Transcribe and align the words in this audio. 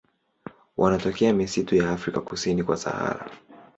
Wanatokea 0.77 1.33
misitu 1.33 1.75
ya 1.75 1.91
Afrika 1.91 2.21
kusini 2.21 2.63
kwa 2.63 2.77
Sahara. 2.77 3.31